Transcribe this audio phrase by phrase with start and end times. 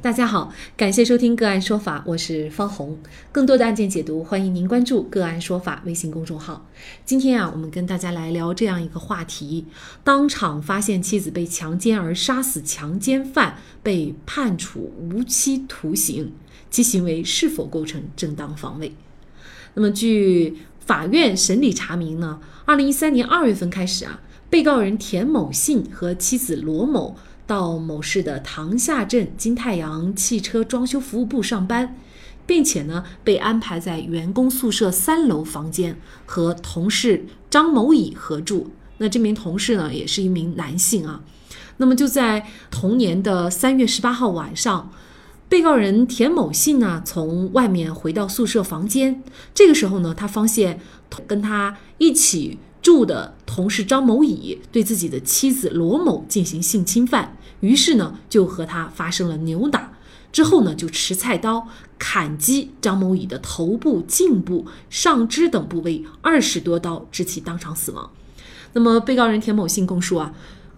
[0.00, 2.96] 大家好，感谢收听个案说法，我是方红。
[3.32, 6.64] 更多的案件解读，欢迎您关注个案说法微信公众号。
[7.04, 9.66] 今天啊，我们跟大家来聊这样一个话题：
[10.04, 16.32] 当场发现妻子被强奸而杀死强奸犯被判处无期徒刑，
[16.70, 18.94] 其行为是否构成正当防卫？
[19.74, 27.16] 那么，据法院审理查明呢，二零一三年二月份开始啊，被告人田某信和妻子罗某。
[27.48, 31.96] 到某市的塘下镇金太阳汽车装修服务部上班，
[32.46, 38.70] 并且呢被安排在员工宿舍三楼房间和同事张某乙合住。
[38.98, 41.22] 那这名同事呢也是一名男性啊。
[41.78, 44.92] 那么就在同年的三月十八号晚上，
[45.48, 49.22] 被告人田某信呢从外面回到宿舍房间，
[49.54, 50.80] 这个时候呢他发现
[51.26, 52.58] 跟他一起。
[52.88, 59.92] 住的同事张某乙对自己的妻子罗某进行性侵犯，于是呢就和他发生了扭打，
[60.32, 68.10] 之后呢就持菜刀砍击张某乙的头部、颈部、上肢等部位二十多刀，致其当场死亡。
[68.72, 70.32] 那么被告人田某信供述啊，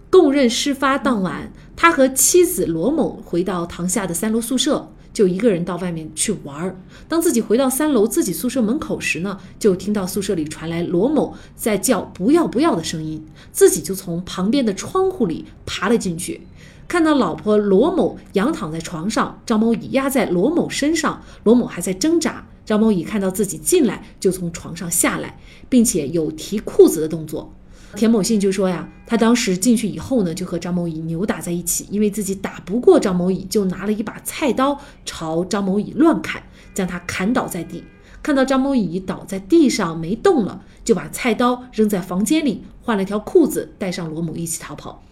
[0.09, 4.91] 供认事发当晚，他和妻子罗某回到塘下的三楼宿舍。
[5.13, 6.75] 就一个人到外面去玩儿。
[7.07, 16.41] 当自己回到三楼自己宿舍门口时呢，就听到宿舍里传来罗某在叫“不要不要”的声音，自己就从旁边的窗户里爬了进去，
[16.87, 22.47] 看到老婆罗某仰躺在床上，张某乙压在罗某身上，罗某还在挣扎。
[22.63, 27.53] 张某乙看到自己进来，就从床上下来，并且有提裤子的动作。
[27.95, 36.41] 田某信就说呀，他当时进去以后呢，就和张某乙扭打在一起，因为自己打不过张某乙，就拿了一把菜刀朝张某乙乱砍，
[36.73, 37.83] 将他砍倒在地。
[38.23, 45.03] 看到张某乙倒在地上没动了，就把菜刀扔在房间里，换了条裤子，带上罗某一起逃跑。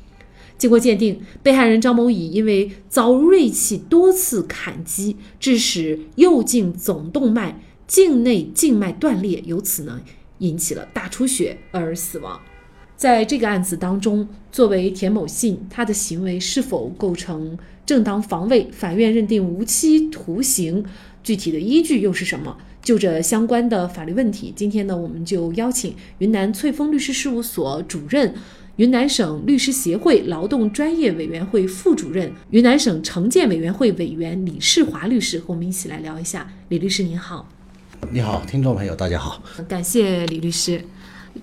[0.58, 10.02] 经过鉴定，被害人张某乙因为遭锐器多次砍击，致使右颈总动脉颈内静脉断裂，由此呢
[10.40, 12.39] 引起了大出血而死亡。
[12.99, 18.70] 在这个案子当中，作为田某信，他的行为是否构成正当防卫？
[18.73, 20.83] 法院认定无期徒刑，
[21.23, 22.58] 具体的依据又是什么？
[22.83, 28.36] 就这相关的法律问题，今天呢，我们就邀请云南翠峰律师事务所主任、
[28.76, 36.45] 云南省律师协会劳动专业委员会副主任、云南省城建委员会委员李世华律师和我们一起来聊一下。
[36.67, 37.48] 李律师您好，
[38.11, 40.82] 你好，听众朋友大家好，感谢李律师。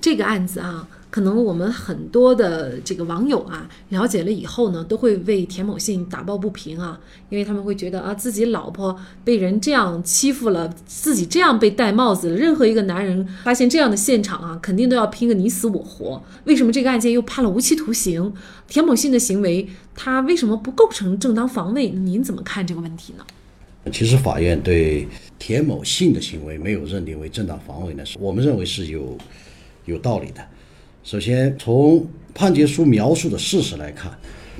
[0.02, 0.86] 这个案子啊。
[1.08, 6.98] 可能我们很多的这个网友啊，了解了以后呢，都会为田某信打抱不平啊，
[7.30, 8.94] 因为他们会觉得啊，自己老婆
[9.24, 12.36] 被人这样欺负了，自己这样被戴帽子。
[12.36, 16.22] 任何一个男人发现这样的现场啊，肯定都要拼个你死我活。
[16.44, 18.32] 为什么这个案件又判了无期徒刑？
[18.68, 21.88] 田某信的行为，他为什么不构成正当防卫？
[21.88, 23.24] 您怎么看这个问题呢？
[23.92, 25.06] 其实法院对
[25.38, 29.16] 田某信的行为没有认定为正当防卫呢，是我们认为是有
[29.84, 30.44] 有道理的。
[31.06, 34.10] 首先，从判决书描述的事实来看，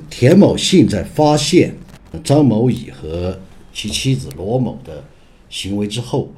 [0.09, 1.75] 田某信在发现
[2.23, 3.37] 张某乙和
[3.73, 5.03] 其妻子罗某的
[5.49, 6.31] 行为之后，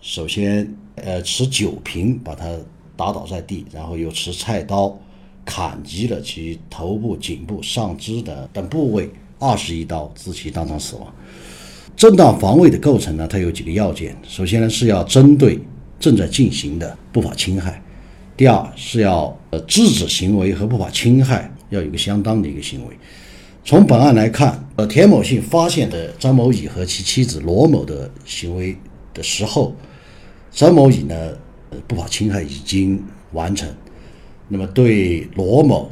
[0.00, 2.56] 首先，呃，持酒瓶把他
[2.94, 4.96] 打倒在地，然后又持菜刀
[5.44, 9.10] 砍击了其头部、颈部、上肢的等部位
[9.40, 11.12] 二十一刀，致其当场死亡。
[11.96, 14.16] 正当防卫的构成呢，它有几个要件。
[14.22, 15.58] 首先呢，是要针对
[15.98, 17.82] 正在进行的不法侵害。
[18.36, 22.94] 第二是要呃制止行为和不法侵害要有一个相当的一个行为。
[23.64, 28.76] 从本案来看，呃田某信发现的张某乙和其妻子罗某的行为
[29.14, 29.74] 的时候，
[30.50, 31.14] 张某乙呢
[31.70, 33.02] 呃不法侵害已经
[33.32, 33.68] 完成，
[34.48, 35.90] 那么对罗某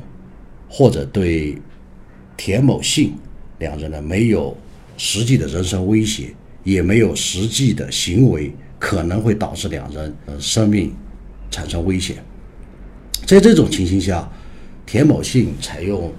[0.68, 1.56] 或者对
[2.36, 3.14] 田某信
[3.58, 4.56] 两人呢没有
[4.96, 10.94] 实际的人身威胁，也没有实际的行为可能会导致两人呃生命
[11.50, 12.16] 产生危险。
[13.26, 14.30] 在这种情形下，
[14.84, 16.12] 田某信采用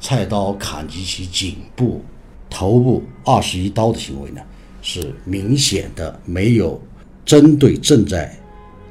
[0.00, 2.02] 菜刀砍击其颈部、
[2.48, 4.40] 头部二十一刀的行为呢，
[4.80, 6.80] 是明显的没有
[7.24, 8.38] 针对正在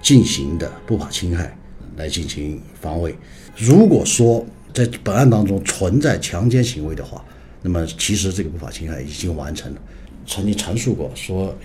[0.01, 1.57] 进行的不法侵害
[1.95, 3.15] 来进行防卫。
[3.55, 7.23] 如果说在本案当中存在强奸行为的话，
[7.61, 9.81] 那么其实这个不法侵害已经完成了。
[10.27, 11.55] 曾经陈述过说，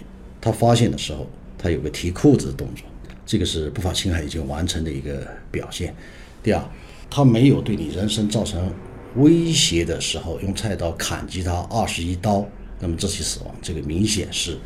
[0.40, 1.26] 他发现的时候，
[1.58, 2.86] 他有个提裤子的动作。
[3.26, 5.94] 这个是不法侵害已经完成的一个表现。
[6.42, 6.62] 第二，
[7.10, 8.72] 他没有对你人身造成
[9.16, 12.46] 威胁的时候，用菜刀砍击他二十一刀，
[12.80, 14.58] 那么这起死亡，这个明显是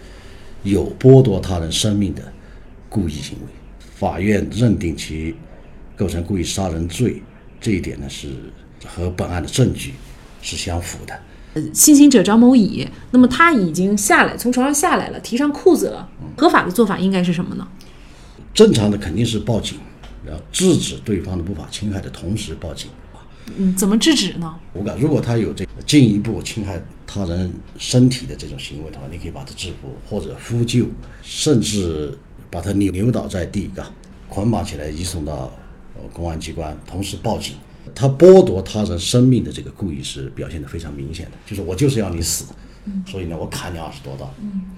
[0.63, 2.23] 有剥夺他人生命的
[2.89, 3.47] 故意行为。
[3.95, 5.35] 法院认定其
[5.97, 7.23] 构成故意杀人罪，
[7.61, 8.29] 这一点呢是
[8.87, 9.95] 和本案的证据
[10.41, 11.15] 是相符的。
[11.55, 17.67] 呃性侵者张某乙，那么他已经下来，从床上下来了，提上裤子了，合法的做法应该是什么呢？
[18.59, 19.79] 正常的肯定是报警，
[20.27, 22.91] 然后制止对方的不法侵害的同时报警。
[23.57, 24.53] 嗯，怎么制止呢？
[24.73, 30.87] 我感如果他有这进一步侵害他人身体的这种行为的话，你可以把他制服或者呼救，
[31.23, 32.19] 甚至
[32.51, 33.89] 把他扭扭倒在地，嘎，
[34.29, 35.53] 捆绑起来移送到
[35.95, 37.55] 呃公安机关，同时报警。
[37.95, 42.47] 他剥夺他人生命的这个故意是表现得非常明显的，就是我就是要你死，
[43.07, 44.29] 所以呢，我砍你二十多刀，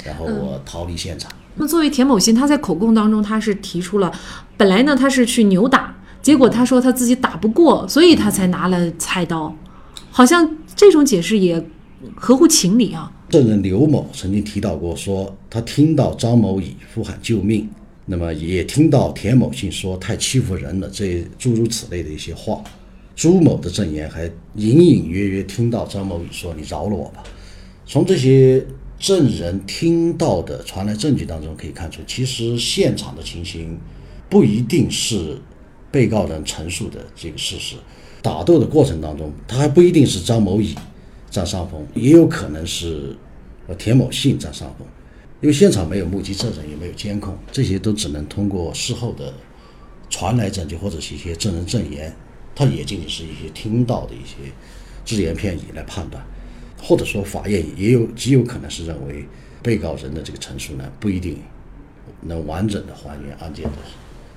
[0.04, 1.32] 然后我逃离现场。
[1.60, 4.10] 那么作为田某鑫，他在口供当中他是提出了，
[4.56, 9.54] 本来呢他是去扭打，结果他说他自己打不过，所以他才拿了菜刀，
[10.10, 11.62] 好像这种解释也
[12.14, 13.12] 合乎情理啊。
[13.28, 17.68] 证人刘某曾经提到过，说他听到张某乙呼喊救命，
[18.06, 22.58] 那么也听到田某信说太欺负人了，这诸如此类的一些话。
[23.14, 24.24] 朱某的证言还
[24.54, 27.22] 隐隐约约听到张某乙说：“你饶了我吧。”
[27.84, 28.64] 从这些
[29.00, 33.80] 证人听到的传来证据当中可以看出，其实现场的情形
[34.28, 35.40] 不一定是
[35.90, 37.76] 被告人陈述的这个事实。
[38.20, 40.74] 打斗的过程当中，他还不一定是张某乙
[41.30, 43.16] 占上风，也有可能是
[43.66, 44.86] 呃田某信占上风，
[45.40, 49.32] 因为现场没有目击证人，也没有监控，这些都只能通过事后的
[50.10, 52.14] 传来证据或者是一些证人证言，
[52.54, 54.52] 它也仅仅是一些听到的一些
[55.06, 56.22] 只言片语来判断。
[56.82, 59.24] 或者说，法院也有极有可能是认为
[59.62, 61.38] 被告人的这个陈述呢，不一定
[62.22, 63.72] 能完整的还原案件的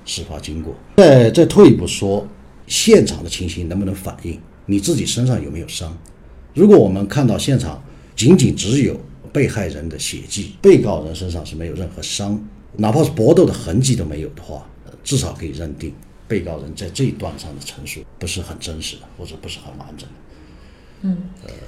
[0.04, 0.74] 事发经过。
[0.96, 2.26] 再再退一步说，
[2.66, 5.96] 现场的情形能不能反映你自己身上有没有伤？
[6.54, 7.82] 如果我们看到现场
[8.14, 9.00] 仅仅只有
[9.32, 12.40] 被害人的血迹，被告人身上是没有任何伤，
[12.76, 14.64] 哪怕是搏斗的痕迹都没有的话，
[15.02, 15.92] 至少可以认定
[16.28, 20.14] 被告人在这一段上的陈述不是很真实的，或者不是很完整的。
[21.04, 21.16] 嗯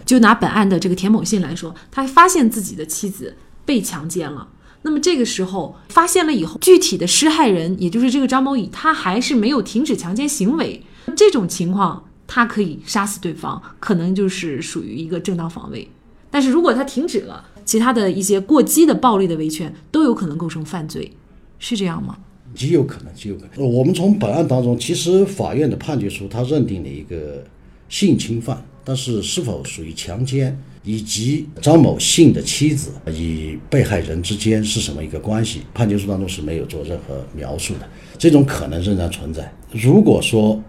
[0.04, 4.48] 就拿本案的这个田某信来说，他发现自己的妻子被强奸了。
[4.82, 10.82] 那么这个时候发现了以后，具体的施害人，也就是这个张某乙，他还是没有停止强奸行为。
[11.16, 15.88] 这种情况，他可以杀死对方，可能就是属于一个正当防卫。
[16.30, 21.12] 但是如果他停止了，其他的一些过激的暴力的维权都有可能构成犯罪，
[21.58, 22.16] 是这样吗？
[22.54, 23.68] 极有可能，极有可能。
[23.68, 27.44] 我们从本案当中，其实法院的判决书，他认定了一个
[27.88, 37.88] 性侵犯，但是是否属于强奸，以及张某信的妻子与被害人之间是什么一个关系，判决书当中是没有做任何描述的。
[38.16, 39.52] 这种可能仍然存在。
[39.72, 40.62] 如果说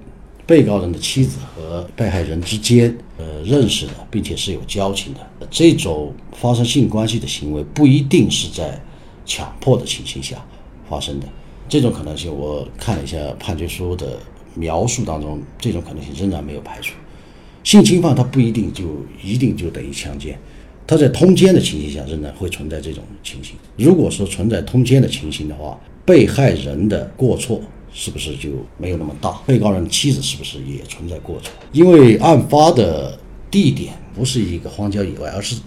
[0.47, 5.19] 被告人的妻子和被害人之间，呃，认识的，并且是有交情的，
[5.51, 8.81] 这种发生性关系的行为，不一定是在
[9.27, 10.43] 强迫的情形下
[10.89, 11.27] 发生的。
[11.69, 14.17] 这种可能性，我看了一下判决书的
[14.55, 16.95] 描述当中，这种可能性仍然没有排除。
[17.67, 18.85] 性侵犯他不一定就
[19.21, 20.39] 一定就等于强奸，
[20.87, 23.57] 他在通奸的情形下仍然会存在这种情形。
[23.75, 27.59] 如果说存在通奸的情形的话，被害人的过错
[27.91, 29.31] 是不是就没有那么大？
[29.45, 31.51] 被告人的妻子是不是也存在过错？
[31.73, 33.19] 因为案发的
[33.51, 35.57] 地点不是一个荒郊野外，而是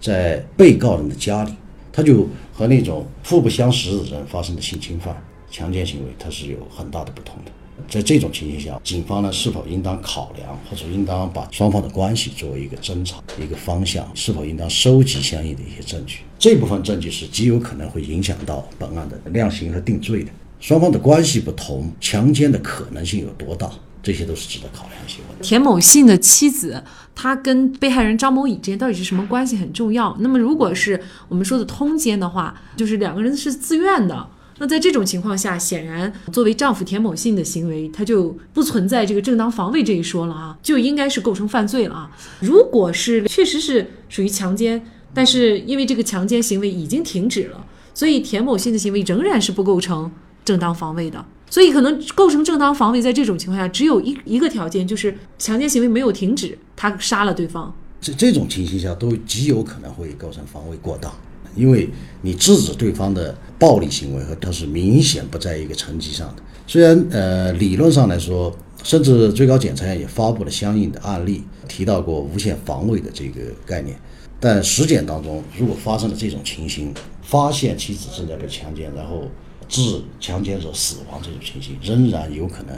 [0.00, 1.50] 在被告人的家里，
[1.92, 5.20] 他就和那种互不相识的人发生的性侵犯、
[5.50, 7.50] 强奸行为，它是有很大的不同的。
[7.88, 16.18] 在这种情形下，警方呢是否应当考量，或者应当把双方的关系作为一个侦查一个方向，是否应当收集相应的一些证据？
[16.38, 20.30] 这部分证据是极有可能会影响到本案的量刑和定罪的。
[20.60, 23.70] 双方的关系不同，强奸的可能性有多大？
[24.00, 25.48] 这些都是值得考量一些问题。
[25.48, 26.82] 田某信的妻子，
[27.14, 30.16] 她跟被害人张某乙之间到底是什么关系很重要。
[30.20, 34.26] 那么，如果是我们说的通奸的话，就是两个人是自愿的。
[34.58, 42.10] 那在这种情况下，显然作为丈夫田某信的行为，他就不存在这个正当防卫这一说了啊，就应该是构成犯罪了啊。
[42.40, 44.84] 如果是确实是属于强奸，
[45.14, 50.10] 但是因为这个强奸行为已经停止了，所以田某信的行为仍然是不构成
[50.44, 51.24] 正当防卫的。
[51.50, 57.74] 所以可能构成正当防卫，在这种情况下，只有一一个条件，就是强奸行为没有停止，他杀了对方。
[58.00, 61.10] 这这种情形下，都极有可能会构成防卫过当，
[61.54, 61.88] 因为
[62.22, 66.42] 你制止对方的暴力行为和他是明显不在一个层级上的。
[66.66, 73.98] 虽然呃理论上来说，甚至最高检察院也发布了相应的案例，提到过无限防卫的这个概念，
[74.38, 79.24] 但实践当中，如果发生了这种情形，发现妻子正在被强奸，然后
[79.68, 82.76] 致强奸者死亡这种情形，仍然有可能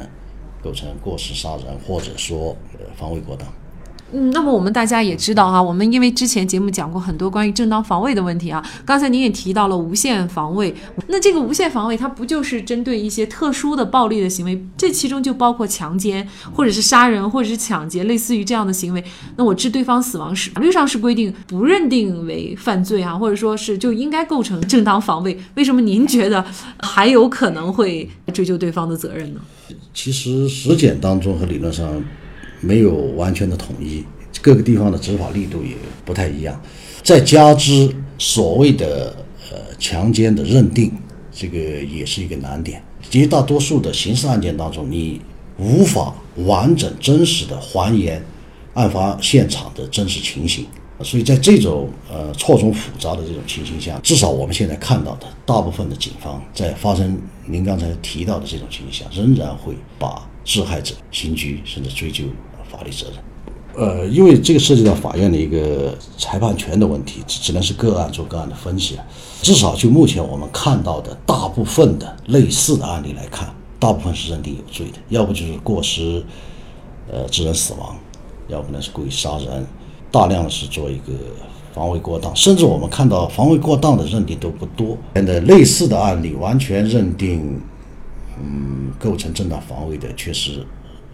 [0.63, 3.47] 构成过失杀人，或者说呃防卫过当。
[4.13, 8.65] 嗯，那么我们大家也知道哈，我们因为之前节目讲过很多关于正当防卫的问题啊。
[8.85, 10.75] 刚才您也提到了无限防卫，
[11.07, 14.61] 那这个无限防卫它不就是针对一些特殊的暴力的行为？
[14.77, 19.05] 这其中就包括强奸，或者是杀人，或者是抢劫，类似于这样的行为。
[19.37, 25.39] 那我致对方死亡时，法律上是规定不认定为犯罪啊，或者说是就应该构成正当防卫。
[25.55, 26.45] 为什么您觉得
[26.81, 29.41] 还有可能会追究对方的责任呢？
[29.95, 32.03] 其实实践当中和理论上。
[32.61, 34.05] 没有完全的统一，
[34.43, 35.75] 各个地方的执法力度也
[36.05, 36.61] 不太一样。
[37.03, 39.17] 再加之所谓的
[39.51, 40.93] 呃强奸的认定，
[41.33, 42.83] 这个也是一个难点。
[43.11, 45.21] 绝大多数的刑事案件当中，你
[45.59, 46.15] 无法
[46.45, 48.23] 完整真实的还原
[48.75, 50.67] 案发现场的真实情形。
[51.03, 62.25] 所以在这种呃错综复杂的这种情形下，至少我们现在看到的大部分的警方在发生您刚才提到的这种情形下，仍然会把致害者刑拘甚至追究。
[62.71, 63.17] 法律责任，
[63.75, 69.05] 呃，因为这个涉及到法院的一个裁判权的问题，只能是个案做个案的分析了。
[69.43, 76.23] 至少就目前我们看到的大部分的类似的案例来看，大部分是认定有罪的，要不就是过失，
[77.11, 77.97] 呃，致人死亡，
[78.49, 79.67] 要不呢是故意杀人，
[80.11, 81.13] 大量的是做一个
[81.73, 84.97] 防卫过当，甚至我们看到防卫过当的认定都不多。
[85.15, 87.61] 现在类似的案例完全认定，
[88.39, 90.67] 嗯，构成正当防卫的确实。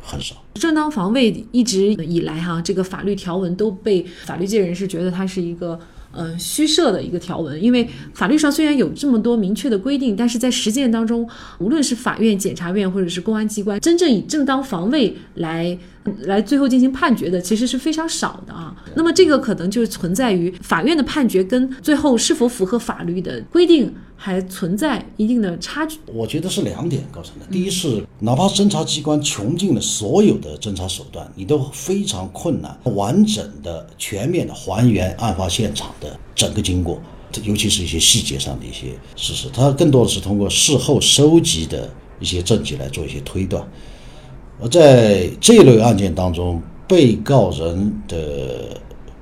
[0.07, 5.79] 很少，正当防卫一直以来哈，这个法律条文都被法律界人士觉得它是一个
[6.13, 15.77] 呃虚设的一个条文，因为法律上虽然有这么多明确的规定，但是在实践当中，无论是法院、检察院或者是公安机关，真正以正当防卫来。
[16.21, 25.99] 来最后进行判决的其实是非常少的啊，那么这个可能就是存在于法院的判决跟最后是否符合法律的规定还存在一定的差距。
[26.07, 37.01] 我觉得是两点构成的，第一是哪怕侦查机关穷尽了所有的侦查手段，你都非常困难完整的、全面的还原案发现场的整个经过，
[37.45, 43.63] 尤其是一些细节上的一些事实，它更多的是通过事后收集的一些证据来做一些推断。
[44.61, 48.81] 而在这一类案件当中，被告人的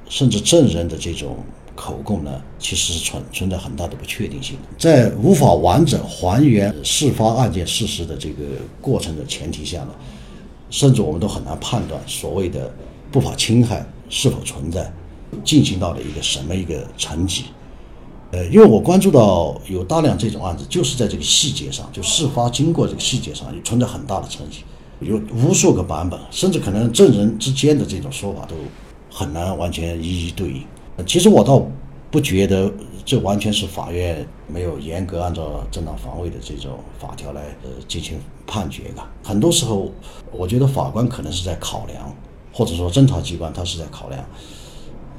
[0.09, 1.37] 甚至证人的这种
[1.75, 4.57] 口供呢，其实是存存在很大的不确定性。
[4.78, 8.45] 在无法完整还原事发案件事实的这个
[8.81, 9.90] 过程的前提下呢，
[10.71, 12.73] 甚至我们都很难判断所谓的
[13.11, 14.93] 不法侵害是否存在，
[15.45, 17.45] 进行到了一个什么一个层级。
[18.33, 24.64] 呃，因为我关注到有大量这种案子，就是在这个细节上，就事发经过这个细节上，也存在很大的层级。
[25.00, 28.57] 有无数个版本，甚至可能证人之间的这种说法都
[29.11, 30.62] 很难完全一一对应。
[31.07, 31.67] 其实我倒
[32.11, 32.73] 不觉得
[33.05, 39.03] 这完全是法院没有严格按照正当防卫的这种法条来呃进行判决的。
[39.23, 39.91] 很多时候，
[40.31, 42.15] 我觉得法官可能是在考量，
[42.53, 44.25] 或者说侦查机关他是在考量，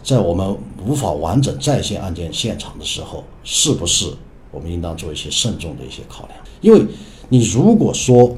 [0.02, 4.14] 在我们无法完整再现案件现场的时候，是不是
[4.52, 6.40] 我们应当做一些慎重的一些考量？
[6.62, 6.86] 因为
[7.30, 8.36] 你如果说。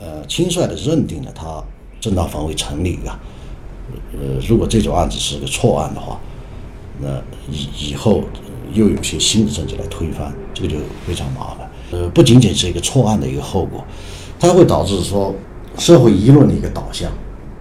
[0.00, 1.64] 呃，轻率的认定了他
[1.98, 3.18] 正当防卫成立啊。
[4.12, 6.20] 呃，如果这种案子是个错案的话，
[7.00, 8.22] 那以以后
[8.72, 11.70] 又有些新的证据来推翻，这个就非常麻烦。
[11.92, 13.84] 呃，不仅仅是一个错案的一个后果，
[14.38, 15.34] 它会导致说
[15.78, 17.10] 社会舆论的一个导向，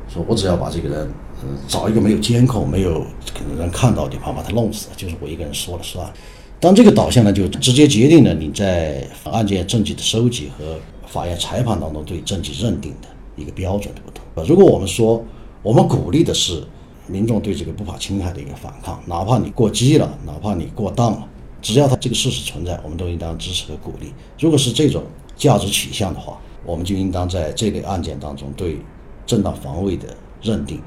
[0.08, 1.12] 说我只要把这个人，
[1.44, 3.02] 嗯，找一个没有监控、没有
[3.34, 6.12] 可能人看到的地方把他弄死，就是我一个人说了算。
[6.60, 10.78] 当这个导向呢，就直接决定了你在案件证据的收集和。
[11.06, 14.44] 法院裁判当中对证据认定的一个标准的不同。
[14.48, 15.24] 如果我们说
[15.62, 16.64] 我们鼓励的是
[17.08, 21.28] 民众对这个不法侵害的一个反抗，哪怕你过激了，哪怕你过当了，
[21.62, 24.14] 只要他这个事实存在，我们都应当支持和鼓励。
[24.40, 25.04] 如果是这种
[25.36, 28.80] 价值取向的话，我们就应当在这类案件当中对
[29.26, 30.82] 正当防卫的认定，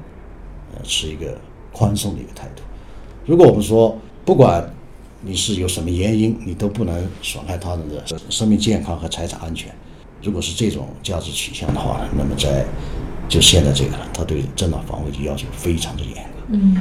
[0.75, 1.37] 呃，持一个
[1.71, 2.63] 宽松的一个态度。
[3.25, 3.95] 如果我们说
[4.25, 4.73] 不管
[5.21, 9.73] 你是有什么原因，你都不能损害他人的生命健康和财产安全。
[10.21, 12.65] 如果是这种价值取向的话，那么在
[13.27, 16.39] 就现在这个，他对正当防卫的要求非常的严格。
[16.49, 16.77] 嗯，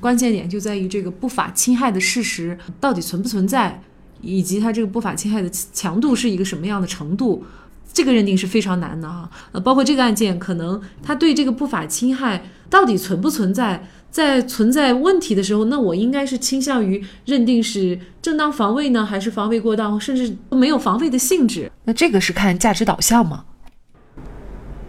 [0.00, 3.82] 关键点就在于这个不法侵害的事实到底存不存在，
[4.20, 7.44] 以及他这个不法侵害的强度是一个什么样的程度，
[7.92, 9.28] 这个认定是非常难的哈。
[9.52, 13.88] 呃，包括这个案件，可能他对这个不法侵害到底存不存在。
[14.10, 21.70] 在存在问题的时候，那我应该是倾向于认定是正当防卫呢，还是防卫过当，甚至没有防卫的性质？
[21.84, 23.44] 那这个是看价值导向吗？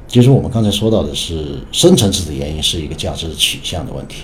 [0.10, 4.24] 其实我们刚才说到的是深层次的原因，是一个价值取向的问题。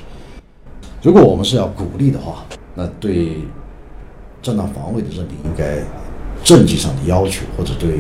[1.04, 3.38] 如果我们是要鼓励的话，那对
[4.42, 5.78] 正当防卫的认定应该
[6.44, 8.00] 政绩上的要求，或者对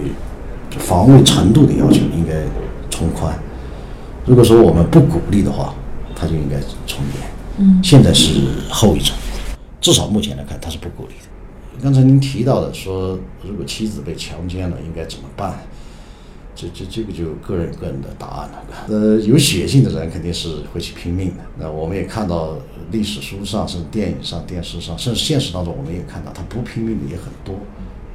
[0.79, 2.33] 防卫程度的要求应该
[2.89, 3.37] 从宽。
[4.25, 5.75] 如果说我们不鼓励的话，
[6.15, 7.23] 他就应该从严。
[7.59, 9.15] 嗯，现在是后一种，
[9.79, 11.83] 至少目前来看，他是不鼓励的。
[11.83, 15.59] 刚才您提到的说，如果妻子被强奸了，应该怎么办？
[16.55, 18.63] 这这这个就个人个人的答案了。
[18.87, 21.43] 呃，有血性的人肯定是会去拼命的。
[21.59, 22.57] 那我们也看到
[22.91, 27.55] 历史书上、甚至电影上、电视上，甚至现实当中，我们也看到他不拼命的也很多。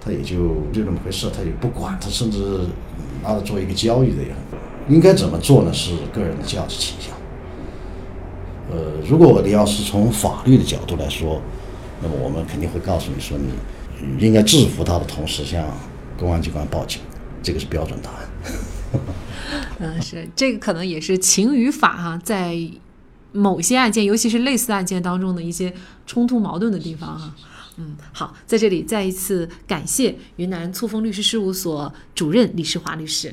[0.03, 0.37] 他也就
[0.73, 2.61] 就那么回事，他也不管，他甚至
[3.23, 4.59] 拿着做一个交易的也很多。
[4.89, 5.71] 应该怎么做呢？
[5.75, 7.15] 是个人的价值倾向。
[8.71, 11.43] 呃，如果你要是从法律的角度来说，
[12.03, 15.67] 那么我们肯定会告诉你说，你应该制服他的同时向
[16.19, 17.03] 公安机关报警，
[17.43, 18.30] 这个是标准答案。
[19.79, 22.59] 嗯，是这个可能也是情与法哈、在
[23.33, 25.73] 某些案件，尤其是类似案件当中的一些
[26.07, 27.35] 冲突矛盾的地方哈、
[27.77, 33.33] 嗯，好，在这里再一次感谢云南簇丰律师事务所主任李世华律师。